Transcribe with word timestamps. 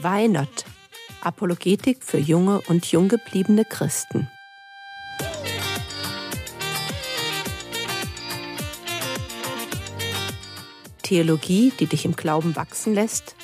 Why 0.00 0.28
Not? 0.28 0.64
Apologetik 1.22 2.04
für 2.04 2.18
junge 2.18 2.60
und 2.68 2.86
junggebliebene 2.86 3.64
Christen. 3.64 4.30
Theologie, 11.02 11.72
die 11.80 11.86
dich 11.86 12.04
im 12.04 12.14
Glauben 12.14 12.54
wachsen 12.54 12.94
lässt, 12.94 13.34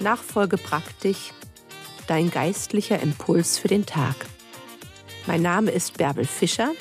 Nachfolge 0.00 0.56
praktisch, 0.56 1.32
dein 2.08 2.32
geistlicher 2.32 2.98
Impuls 2.98 3.58
für 3.58 3.68
den 3.68 3.86
Tag. 3.86 4.16
Mein 5.28 5.42
Name 5.42 5.70
ist 5.70 5.98
Bärbel 5.98 6.24
Fischer 6.24 6.72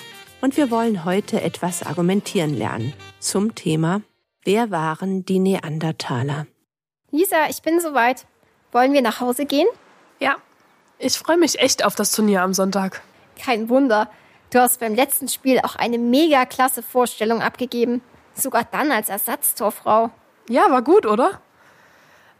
und 0.41 0.57
wir 0.57 0.71
wollen 0.71 1.05
heute 1.05 1.41
etwas 1.41 1.83
argumentieren 1.83 2.57
lernen 2.57 2.93
zum 3.19 3.53
Thema 3.53 4.01
Wer 4.43 4.71
waren 4.71 5.23
die 5.25 5.37
Neandertaler? 5.37 6.47
Lisa, 7.11 7.47
ich 7.47 7.61
bin 7.61 7.79
soweit. 7.79 8.25
Wollen 8.71 8.93
wir 8.93 9.01
nach 9.01 9.19
Hause 9.19 9.45
gehen? 9.45 9.67
Ja, 10.19 10.35
ich 11.03 11.17
freue 11.17 11.37
mich 11.37 11.59
echt 11.59 11.83
auf 11.83 11.95
das 11.95 12.11
Turnier 12.11 12.43
am 12.43 12.53
Sonntag. 12.53 13.01
Kein 13.43 13.69
Wunder. 13.69 14.07
Du 14.51 14.59
hast 14.59 14.79
beim 14.79 14.93
letzten 14.93 15.27
Spiel 15.27 15.59
auch 15.63 15.75
eine 15.75 15.97
mega 15.97 16.45
klasse 16.45 16.83
Vorstellung 16.83 17.41
abgegeben. 17.41 18.01
Sogar 18.35 18.67
dann 18.71 18.91
als 18.91 19.09
Ersatztorfrau. 19.09 20.11
Ja, 20.47 20.69
war 20.69 20.83
gut, 20.83 21.07
oder? 21.07 21.41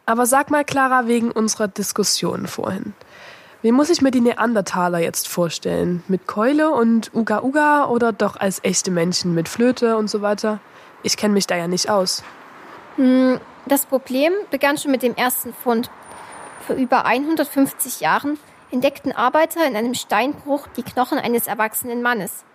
Aber 0.06 0.28
sag 0.28 0.52
mal, 0.52 0.64
Clara, 0.64 1.08
wegen 1.08 1.32
unserer 1.32 1.68
Diskussion 1.68 2.46
vorhin. 2.46 2.94
Wie 3.64 3.72
muss 3.72 3.90
ich 3.90 4.02
mir 4.02 4.12
die 4.12 4.22
Neandertaler 4.22 5.00
jetzt 5.00 5.28
vorstellen? 5.28 6.04
Mit 6.08 6.28
Keule 6.28 6.72
und 6.72 7.14
Uga 7.16 7.42
Uga 7.42 7.86
oder 7.86 8.12
doch 8.12 8.36
als 8.36 8.64
echte 8.64 8.92
Menschen 8.92 9.34
mit 9.34 9.50
Flöte 9.50 9.98
und 9.98 10.10
so 10.10 10.22
weiter? 10.22 10.60
Ich 11.02 11.18
kenne 11.18 11.34
mich 11.34 11.48
da 11.48 11.56
ja 11.56 11.68
nicht 11.68 11.90
aus. 11.90 12.24
Hm, 12.98 13.40
das 13.66 13.86
Problem 13.86 14.34
begann 14.52 14.78
schon 14.78 14.92
mit 14.92 15.02
dem 15.02 15.16
ersten 15.16 15.54
Fund. 15.54 15.90
Vor 16.72 16.80
über 16.80 17.06
150 17.06 18.00
Jahren 18.00 18.40
entdeckten 18.72 19.12
Arbeiter 19.12 19.68
in 19.68 19.76
einem 19.76 19.94
Steinbruch 19.94 20.68
die 20.78 20.84
Knochen 20.84 21.18
eines 21.18 21.48
erwachsenen 21.48 22.02
Mannes. 22.02 22.46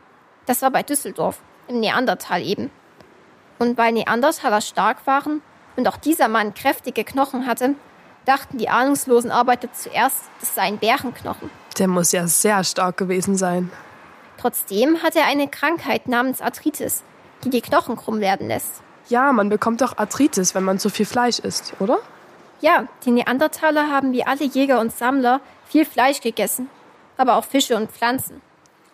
Das 0.47 0.63
war 0.63 0.71
bei 0.71 0.83
Düsseldorf, 0.83 1.39
im 1.69 1.81
Neandertal 1.81 2.41
eben. 2.41 2.71
Und 3.59 3.77
weil 3.77 3.93
Neandertaler 3.93 4.63
stark 4.63 5.07
waren 5.07 5.43
und 5.77 5.87
auch 5.87 5.99
dieser 5.99 6.29
Mann 6.29 6.55
kräftige 6.55 7.05
Knochen 7.05 7.47
hatte, 7.47 7.75
dachten 8.25 8.57
die 8.57 8.71
ahnungslosen 8.71 9.31
Arbeiter 9.31 9.71
zuerst, 9.75 10.23
das 10.41 10.55
seien 10.55 10.79
Bärenknochen. 10.79 11.51
Der 11.77 11.87
muss 11.87 12.11
ja 12.13 12.27
sehr 12.27 12.65
stark 12.65 12.97
gewesen 12.97 13.37
sein. 13.37 13.71
Trotzdem 14.39 15.03
hatte 15.03 15.19
er 15.19 15.27
eine 15.27 15.47
Krankheit 15.47 16.09
namens 16.09 16.41
Arthritis, 16.41 17.05
die 17.45 17.51
die 17.51 17.61
Knochen 17.61 17.97
krumm 17.97 18.21
werden 18.21 18.49
lässt. 18.49 18.81
Ja, 19.11 19.31
man 19.33 19.51
bekommt 19.51 19.83
doch 19.83 19.99
Arthritis, 19.99 20.55
wenn 20.55 20.65
man 20.65 20.79
zu 20.79 20.89
viel 20.89 21.05
Fleisch 21.05 21.39
isst, 21.39 21.75
oder? 21.81 21.99
Ja, 22.61 22.87
die 23.05 23.11
Neandertaler 23.11 23.91
haben 23.91 24.13
wie 24.13 24.25
alle 24.25 24.45
Jäger 24.45 24.81
und 24.81 24.93
Sammler 24.93 25.41
viel 25.67 25.85
Fleisch 25.85 26.21
gegessen, 26.21 26.69
aber 27.17 27.37
auch 27.37 27.45
Fische 27.45 27.77
und 27.77 27.91
Pflanzen. 27.91 28.41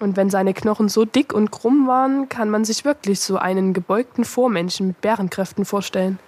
Und 0.01 0.17
wenn 0.17 0.31
seine 0.31 0.53
Knochen 0.53 0.89
so 0.89 1.05
dick 1.05 1.33
und 1.33 1.53
krumm 1.53 1.87
waren, 1.87 2.29
kann 2.29 2.51
man 2.51 2.65
sich 2.65 2.85
wirklich 2.85 3.21
so 3.21 3.37
einen 3.37 3.73
gebeugten 3.73 4.25
Vormenschen 4.25 4.89
mit 4.89 5.01
Bärenkräften 5.01 5.65
vorstellen. 5.65 6.19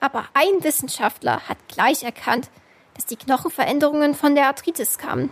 Aber 0.00 0.24
ein 0.32 0.64
Wissenschaftler 0.64 1.40
hat 1.46 1.58
gleich 1.68 2.04
erkannt, 2.04 2.48
dass 2.94 3.04
die 3.04 3.16
Knochenveränderungen 3.16 4.14
von 4.14 4.34
der 4.34 4.46
Arthritis 4.46 4.96
kamen. 4.96 5.30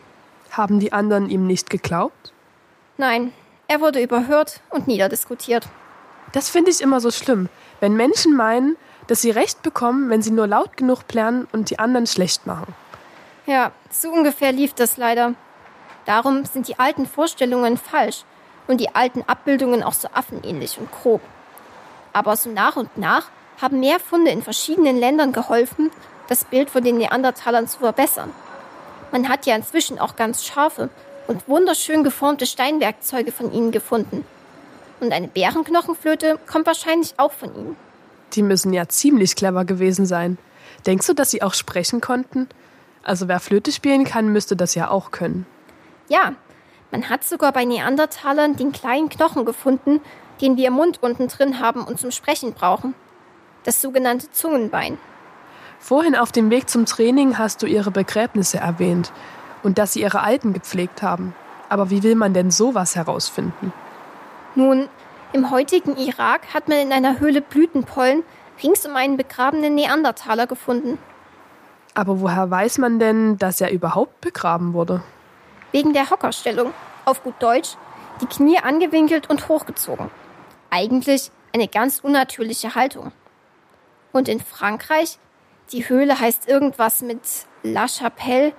Haben 0.50 0.78
die 0.78 0.92
anderen 0.92 1.30
ihm 1.30 1.46
nicht 1.46 1.70
geglaubt? 1.70 2.32
Nein, 2.98 3.32
er 3.66 3.80
wurde 3.80 4.02
überhört 4.02 4.60
und 4.68 4.86
niederdiskutiert. 4.86 5.66
Das 6.32 6.50
finde 6.50 6.70
ich 6.70 6.80
immer 6.80 7.00
so 7.00 7.10
schlimm, 7.10 7.48
wenn 7.80 7.96
Menschen 7.96 8.36
meinen, 8.36 8.76
dass 9.10 9.22
sie 9.22 9.32
Recht 9.32 9.62
bekommen, 9.62 10.08
wenn 10.08 10.22
sie 10.22 10.30
nur 10.30 10.46
laut 10.46 10.76
genug 10.76 11.08
plären 11.08 11.48
und 11.50 11.70
die 11.70 11.80
anderen 11.80 12.06
schlecht 12.06 12.46
machen. 12.46 12.72
Ja, 13.44 13.72
so 13.90 14.08
ungefähr 14.12 14.52
lief 14.52 14.72
das 14.72 14.98
leider. 14.98 15.34
Darum 16.06 16.44
sind 16.44 16.68
die 16.68 16.78
alten 16.78 17.06
Vorstellungen 17.06 17.76
falsch 17.76 18.22
und 18.68 18.80
die 18.80 18.94
alten 18.94 19.24
Abbildungen 19.26 19.82
auch 19.82 19.94
so 19.94 20.06
affenähnlich 20.14 20.78
und 20.78 20.92
grob. 20.92 21.20
Aber 22.12 22.36
so 22.36 22.50
nach 22.50 22.76
und 22.76 22.96
nach 22.96 23.26
haben 23.60 23.80
mehr 23.80 23.98
Funde 23.98 24.30
in 24.30 24.42
verschiedenen 24.42 24.96
Ländern 24.96 25.32
geholfen, 25.32 25.90
das 26.28 26.44
Bild 26.44 26.70
von 26.70 26.84
den 26.84 26.98
Neandertalern 26.98 27.66
zu 27.66 27.80
verbessern. 27.80 28.30
Man 29.10 29.28
hat 29.28 29.44
ja 29.44 29.56
inzwischen 29.56 29.98
auch 29.98 30.14
ganz 30.14 30.44
scharfe 30.44 30.88
und 31.26 31.48
wunderschön 31.48 32.04
geformte 32.04 32.46
Steinwerkzeuge 32.46 33.32
von 33.32 33.52
ihnen 33.52 33.72
gefunden. 33.72 34.24
Und 35.00 35.12
eine 35.12 35.26
Bärenknochenflöte 35.26 36.38
kommt 36.46 36.66
wahrscheinlich 36.66 37.14
auch 37.16 37.32
von 37.32 37.52
ihnen. 37.56 37.89
Die 38.34 38.42
müssen 38.42 38.72
ja 38.72 38.88
ziemlich 38.88 39.36
clever 39.36 39.64
gewesen 39.64 40.06
sein. 40.06 40.38
Denkst 40.86 41.06
du, 41.06 41.14
dass 41.14 41.30
sie 41.30 41.42
auch 41.42 41.54
sprechen 41.54 42.00
konnten? 42.00 42.48
Also 43.02 43.28
wer 43.28 43.40
Flöte 43.40 43.72
spielen 43.72 44.04
kann, 44.04 44.32
müsste 44.32 44.56
das 44.56 44.74
ja 44.74 44.90
auch 44.90 45.10
können. 45.10 45.46
Ja, 46.08 46.34
man 46.90 47.08
hat 47.08 47.24
sogar 47.24 47.52
bei 47.52 47.64
Neandertalern 47.64 48.56
den 48.56 48.72
kleinen 48.72 49.08
Knochen 49.08 49.44
gefunden, 49.44 50.00
den 50.40 50.56
wir 50.56 50.68
im 50.68 50.74
Mund 50.74 51.02
unten 51.02 51.28
drin 51.28 51.60
haben 51.60 51.84
und 51.84 51.98
zum 51.98 52.10
Sprechen 52.10 52.52
brauchen. 52.52 52.94
Das 53.64 53.80
sogenannte 53.80 54.30
Zungenbein. 54.30 54.98
Vorhin 55.78 56.16
auf 56.16 56.32
dem 56.32 56.50
Weg 56.50 56.68
zum 56.68 56.86
Training 56.86 57.38
hast 57.38 57.62
du 57.62 57.66
ihre 57.66 57.90
Begräbnisse 57.90 58.58
erwähnt 58.58 59.12
und 59.62 59.78
dass 59.78 59.94
sie 59.94 60.02
ihre 60.02 60.20
Alten 60.20 60.52
gepflegt 60.52 61.02
haben. 61.02 61.34
Aber 61.68 61.90
wie 61.90 62.02
will 62.02 62.16
man 62.16 62.34
denn 62.34 62.50
sowas 62.50 62.96
herausfinden? 62.96 63.72
Nun, 64.54 64.88
im 65.32 65.50
heutigen 65.50 65.96
Irak 65.96 66.54
hat 66.54 66.68
man 66.68 66.78
in 66.78 66.92
einer 66.92 67.20
Höhle 67.20 67.40
Blütenpollen 67.40 68.24
rings 68.62 68.86
um 68.86 68.96
einen 68.96 69.16
begrabenen 69.16 69.74
Neandertaler 69.74 70.46
gefunden. 70.46 70.98
Aber 71.94 72.20
woher 72.20 72.50
weiß 72.50 72.78
man 72.78 72.98
denn, 72.98 73.38
dass 73.38 73.60
er 73.60 73.70
überhaupt 73.70 74.20
begraben 74.20 74.72
wurde? 74.72 75.02
Wegen 75.72 75.92
der 75.92 76.10
Hockerstellung, 76.10 76.72
auf 77.04 77.22
gut 77.22 77.34
Deutsch, 77.40 77.76
die 78.20 78.26
Knie 78.26 78.58
angewinkelt 78.58 79.30
und 79.30 79.48
hochgezogen. 79.48 80.10
Eigentlich 80.70 81.30
eine 81.54 81.68
ganz 81.68 82.00
unnatürliche 82.00 82.74
Haltung. 82.74 83.12
Und 84.12 84.28
in 84.28 84.40
Frankreich, 84.40 85.18
die 85.72 85.88
Höhle 85.88 86.18
heißt 86.18 86.48
irgendwas 86.48 87.02
mit 87.02 87.20
La 87.62 87.86
Chapelle, 87.86 88.52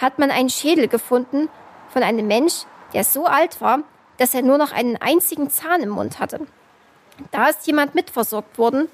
hat 0.00 0.18
man 0.18 0.30
einen 0.30 0.50
Schädel 0.50 0.88
gefunden 0.88 1.48
von 1.88 2.02
einem 2.02 2.26
Mensch, 2.26 2.64
der 2.92 3.04
so 3.04 3.26
alt 3.26 3.60
war, 3.60 3.80
dass 4.18 4.34
er 4.34 4.42
nur 4.42 4.58
noch 4.58 4.72
einen 4.72 4.96
einzigen 4.96 5.50
Zahn 5.50 5.82
im 5.82 5.90
Mund 5.90 6.18
hatte. 6.18 6.40
Da 7.30 7.48
ist 7.48 7.66
jemand 7.66 7.94
mitversorgt 7.94 8.58
worden, 8.58 8.88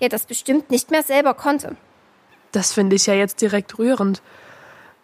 der 0.00 0.08
das 0.08 0.26
bestimmt 0.26 0.70
nicht 0.70 0.90
mehr 0.90 1.02
selber 1.02 1.34
konnte. 1.34 1.76
Das 2.52 2.72
finde 2.72 2.96
ich 2.96 3.06
ja 3.06 3.14
jetzt 3.14 3.40
direkt 3.40 3.78
rührend. 3.78 4.22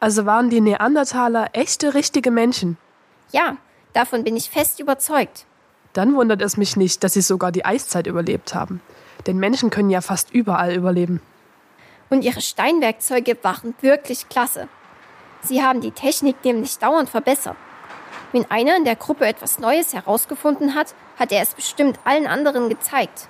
Also 0.00 0.26
waren 0.26 0.50
die 0.50 0.60
Neandertaler 0.60 1.50
echte, 1.52 1.94
richtige 1.94 2.30
Menschen? 2.30 2.76
Ja, 3.30 3.56
davon 3.92 4.24
bin 4.24 4.36
ich 4.36 4.50
fest 4.50 4.80
überzeugt. 4.80 5.46
Dann 5.92 6.14
wundert 6.14 6.40
es 6.42 6.56
mich 6.56 6.76
nicht, 6.76 7.04
dass 7.04 7.12
sie 7.12 7.20
sogar 7.20 7.52
die 7.52 7.64
Eiszeit 7.64 8.06
überlebt 8.06 8.54
haben. 8.54 8.80
Denn 9.26 9.38
Menschen 9.38 9.70
können 9.70 9.90
ja 9.90 10.00
fast 10.00 10.32
überall 10.32 10.74
überleben. 10.74 11.20
Und 12.10 12.24
ihre 12.24 12.40
Steinwerkzeuge 12.40 13.36
waren 13.42 13.74
wirklich 13.80 14.28
klasse. 14.28 14.68
Sie 15.42 15.62
haben 15.62 15.80
die 15.80 15.90
Technik 15.90 16.36
nämlich 16.44 16.78
dauernd 16.78 17.08
verbessert. 17.08 17.56
Wenn 18.32 18.50
einer 18.50 18.76
in 18.76 18.84
der 18.84 18.96
Gruppe 18.96 19.26
etwas 19.26 19.58
Neues 19.58 19.92
herausgefunden 19.92 20.74
hat, 20.74 20.94
hat 21.18 21.32
er 21.32 21.42
es 21.42 21.54
bestimmt 21.54 21.98
allen 22.04 22.26
anderen 22.26 22.68
gezeigt. 22.68 23.28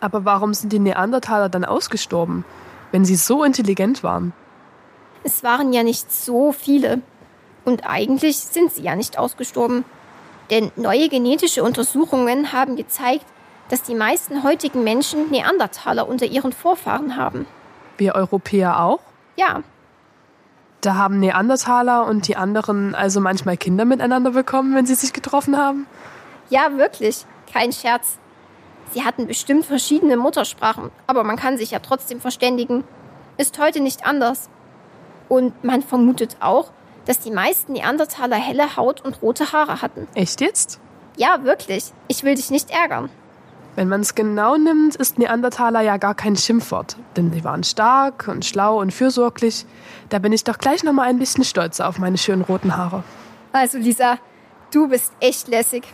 Aber 0.00 0.24
warum 0.24 0.52
sind 0.52 0.72
die 0.72 0.80
Neandertaler 0.80 1.48
dann 1.48 1.64
ausgestorben, 1.64 2.44
wenn 2.92 3.04
sie 3.04 3.14
so 3.14 3.44
intelligent 3.44 4.02
waren? 4.02 4.32
Es 5.22 5.42
waren 5.42 5.72
ja 5.72 5.82
nicht 5.82 6.12
so 6.12 6.52
viele. 6.52 7.00
Und 7.64 7.88
eigentlich 7.88 8.38
sind 8.38 8.72
sie 8.72 8.82
ja 8.82 8.96
nicht 8.96 9.18
ausgestorben. 9.18 9.84
Denn 10.50 10.70
neue 10.76 11.08
genetische 11.08 11.62
Untersuchungen 11.62 12.52
haben 12.52 12.76
gezeigt, 12.76 13.24
dass 13.70 13.82
die 13.82 13.94
meisten 13.94 14.42
heutigen 14.42 14.84
Menschen 14.84 15.30
Neandertaler 15.30 16.06
unter 16.06 16.26
ihren 16.26 16.52
Vorfahren 16.52 17.16
haben. 17.16 17.46
Wir 17.96 18.14
Europäer 18.14 18.80
auch? 18.80 19.00
Ja, 19.36 19.62
da 20.84 20.94
haben 20.94 21.20
Neandertaler 21.20 22.06
und 22.06 22.28
die 22.28 22.36
anderen 22.36 22.94
also 22.94 23.20
manchmal 23.20 23.56
Kinder 23.56 23.84
miteinander 23.84 24.32
bekommen, 24.32 24.74
wenn 24.74 24.86
sie 24.86 24.94
sich 24.94 25.12
getroffen 25.12 25.56
haben? 25.56 25.86
Ja, 26.50 26.76
wirklich. 26.76 27.24
Kein 27.52 27.72
Scherz. 27.72 28.18
Sie 28.92 29.04
hatten 29.04 29.26
bestimmt 29.26 29.64
verschiedene 29.64 30.16
Muttersprachen, 30.16 30.90
aber 31.06 31.24
man 31.24 31.36
kann 31.36 31.56
sich 31.58 31.70
ja 31.70 31.78
trotzdem 31.78 32.20
verständigen. 32.20 32.84
Ist 33.36 33.58
heute 33.58 33.80
nicht 33.80 34.06
anders. 34.06 34.48
Und 35.28 35.64
man 35.64 35.82
vermutet 35.82 36.36
auch, 36.40 36.70
dass 37.06 37.18
die 37.18 37.30
meisten 37.30 37.72
Neandertaler 37.72 38.36
helle 38.36 38.76
Haut 38.76 39.00
und 39.00 39.22
rote 39.22 39.52
Haare 39.52 39.82
hatten. 39.82 40.06
Echt 40.14 40.40
jetzt? 40.40 40.80
Ja, 41.16 41.44
wirklich. 41.44 41.92
Ich 42.08 42.24
will 42.24 42.34
dich 42.34 42.50
nicht 42.50 42.70
ärgern. 42.70 43.10
Wenn 43.76 43.88
man 43.88 44.02
es 44.02 44.14
genau 44.14 44.56
nimmt, 44.56 44.94
ist 44.94 45.18
Neandertaler 45.18 45.80
ja 45.80 45.96
gar 45.96 46.14
kein 46.14 46.36
Schimpfwort, 46.36 46.96
denn 47.16 47.32
sie 47.32 47.42
waren 47.42 47.64
stark 47.64 48.28
und 48.28 48.44
schlau 48.44 48.80
und 48.80 48.92
fürsorglich. 48.92 49.66
Da 50.10 50.20
bin 50.20 50.32
ich 50.32 50.44
doch 50.44 50.58
gleich 50.58 50.84
noch 50.84 50.92
mal 50.92 51.08
ein 51.08 51.18
bisschen 51.18 51.42
stolzer 51.42 51.88
auf 51.88 51.98
meine 51.98 52.16
schönen 52.16 52.42
roten 52.42 52.76
Haare. 52.76 53.02
Also 53.52 53.78
Lisa, 53.78 54.18
du 54.72 54.88
bist 54.88 55.12
echt 55.18 55.48
lässig. 55.48 55.84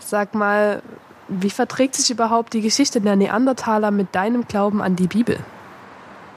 Sag 0.00 0.34
mal, 0.34 0.82
wie 1.28 1.50
verträgt 1.50 1.94
sich 1.94 2.10
überhaupt 2.10 2.52
die 2.52 2.60
Geschichte 2.60 3.00
der 3.00 3.16
Neandertaler 3.16 3.90
mit 3.90 4.14
deinem 4.14 4.46
Glauben 4.46 4.82
an 4.82 4.96
die 4.96 5.08
Bibel? 5.08 5.38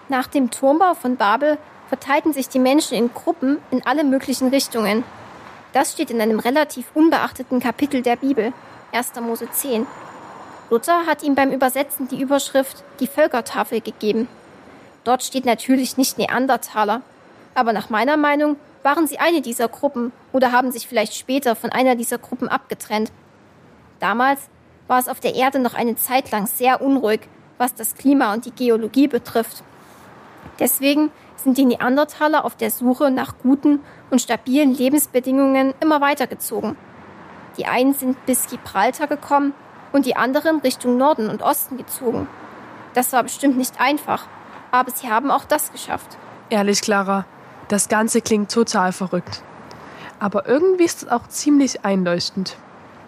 Nach 0.08 0.28
dem 0.28 0.52
Turmbau 0.52 0.94
von 0.94 1.18
Babel 1.18 1.58
verteilten 1.90 2.32
sich 2.34 2.48
die 2.48 2.60
Menschen 2.60 2.98
in 2.98 3.14
Gruppen 3.14 3.58
in 3.72 3.86
alle 3.86 4.06
möglichen 4.06 4.48
Richtungen. 4.48 5.04
Das 5.74 5.92
steht 5.92 6.12
in 6.12 6.22
einem 6.22 6.40
relativ 6.40 6.88
unbeachteten 6.94 7.60
Kapitel 7.60 8.02
der 8.02 8.16
Bibel, 8.16 8.54
1. 8.92 9.14
Mose 9.22 9.48
10. 9.52 9.86
Luther 10.70 11.08
hat 11.08 11.24
ihm 11.24 11.34
beim 11.34 11.52
Übersetzen 11.52 12.08
die 12.08 12.22
Überschrift 12.22 12.84
die 13.00 13.08
Völkertafel 13.08 13.82
gegeben. 13.82 14.28
Dort 15.04 15.24
steht 15.24 15.46
natürlich 15.46 15.98
nicht 15.98 16.20
Neandertaler, 16.20 17.02
aber 17.56 17.74
nach 17.74 17.90
meiner 17.90 18.18
Meinung 18.18 18.56
waren 18.84 19.08
sie 19.08 19.18
eine 19.18 19.42
dieser 19.42 19.68
Gruppen 19.68 20.12
oder 20.32 20.52
haben 20.52 20.72
sich 20.72 20.88
vielleicht 20.88 21.16
später 21.16 21.56
von 21.56 21.72
einer 21.72 21.96
dieser 21.96 22.20
Gruppen 22.20 22.48
abgetrennt. 22.48 23.12
Damals 24.00 24.42
war 24.88 25.00
es 25.00 25.08
auf 25.08 25.20
der 25.20 25.34
Erde 25.34 25.60
noch 25.60 25.74
eine 25.74 25.96
Zeit 25.96 26.30
lang 26.32 26.46
sehr 26.46 26.82
unruhig, 26.82 27.22
was 27.58 27.74
das 27.74 27.96
Klima 27.96 28.34
und 28.34 28.46
die 28.46 28.52
Geologie 28.52 29.08
betrifft. 29.08 29.64
Deswegen 30.60 31.12
sind 31.36 31.58
die 31.58 31.66
Neandertaler 31.66 32.46
auf 32.46 32.56
der 32.56 32.70
Suche 32.70 33.10
nach 33.10 33.40
guten 33.42 33.80
und 34.12 34.22
stabilen 34.22 34.74
Lebensbedingungen 34.74 35.74
immer 35.80 36.00
weitergezogen. 36.00 36.78
Die 37.58 37.66
einen 37.66 37.94
sind 37.94 38.24
bis 38.26 38.48
Gibraltar 38.48 39.08
gekommen 39.08 39.54
und 39.92 40.06
die 40.06 40.16
anderen 40.16 40.60
Richtung 40.60 40.98
Norden 40.98 41.30
und 41.30 41.42
Osten 41.42 41.78
gezogen. 41.78 42.28
Das 42.94 43.14
war 43.14 43.24
bestimmt 43.24 43.58
nicht 43.58 43.80
einfach, 43.80 44.26
aber 44.72 44.92
sie 44.92 45.10
haben 45.10 45.32
auch 45.32 45.46
das 45.46 45.72
geschafft. 45.72 46.18
Ehrlich, 46.50 46.82
Clara, 46.82 47.26
das 47.68 47.90
Ganze 47.90 48.22
klingt 48.22 48.52
total 48.52 48.92
verrückt. 48.92 49.44
Aber 50.20 50.48
irgendwie 50.48 50.84
ist 50.84 51.04
es 51.04 51.10
auch 51.10 51.28
ziemlich 51.28 51.86
einleuchtend. 51.86 52.58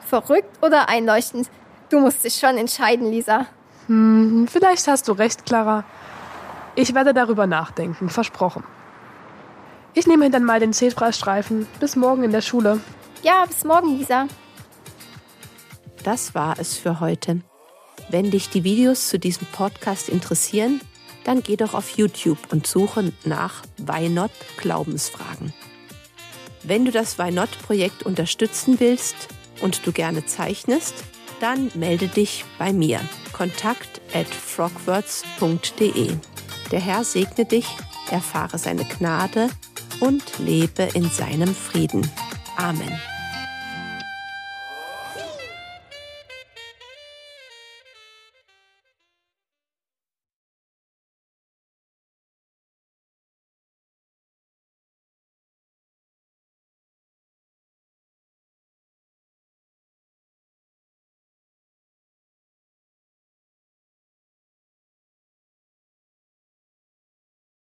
Verrückt 0.06 0.64
oder 0.64 0.88
einleuchtend? 0.90 1.50
Du 1.90 2.00
musst 2.00 2.24
dich 2.24 2.36
schon 2.36 2.58
entscheiden, 2.58 3.12
Lisa. 3.12 3.48
Hm, 3.88 4.48
vielleicht 4.50 4.88
hast 4.88 5.08
du 5.08 5.14
recht, 5.14 5.46
Clara. 5.46 5.84
Ich 6.76 6.94
werde 6.94 7.14
darüber 7.14 7.48
nachdenken, 7.48 8.10
versprochen. 8.10 8.64
Ich 9.94 10.08
nehme 10.08 10.30
dann 10.30 10.46
mal 10.46 10.62
den 10.62 10.72
Zebrastreifen. 10.72 11.68
Bis 11.82 11.98
morgen 11.98 12.24
in 12.24 12.32
der 12.32 12.42
Schule. 12.42 12.80
Ja, 13.24 13.44
bis 13.46 13.66
morgen, 13.66 13.98
Lisa. 13.98 14.28
Das 16.04 16.34
war 16.34 16.60
es 16.60 16.78
für 16.78 17.00
heute. 17.00 17.42
Wenn 18.10 18.32
dich 18.32 18.50
die 18.50 18.64
Videos 18.64 19.08
zu 19.08 19.20
diesem 19.20 19.48
Podcast 19.48 20.10
interessieren, 20.10 20.82
dann 21.24 21.44
geh 21.44 21.56
doch 21.56 21.74
auf 21.74 21.98
YouTube 21.98 22.40
und 22.52 22.66
suche 22.66 23.14
nach 23.26 23.62
Why 23.78 24.10
Not 24.10 24.32
Glaubensfragen. 24.58 25.54
Wenn 26.64 26.86
du 26.86 26.92
das 26.92 27.20
Why 27.20 27.32
Not 27.32 27.50
Projekt 27.64 28.04
unterstützen 28.04 28.80
willst 28.80 29.16
und 29.62 29.86
du 29.86 29.92
gerne 29.92 30.26
zeichnest, 30.26 30.96
dann 31.40 31.72
melde 31.76 32.08
dich 32.08 32.46
bei 32.60 32.74
mir. 32.74 33.00
Kontakt 33.34 34.02
at 34.14 34.28
frogwords.de. 34.28 36.12
Der 36.72 36.80
Herr 36.80 37.04
segne 37.04 37.46
dich, 37.46 37.68
erfahre 38.10 38.58
seine 38.58 38.86
Gnade 38.86 39.50
und 40.00 40.24
lebe 40.40 40.84
in 40.94 41.10
seinem 41.10 41.54
Frieden. 41.54 42.10
Amen. 42.58 43.00